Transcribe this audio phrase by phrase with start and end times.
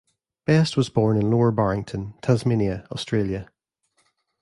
[0.47, 3.51] Best was born in Lower Barrington, Tasmania, Australia.